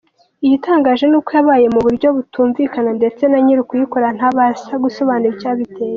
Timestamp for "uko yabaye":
1.19-1.65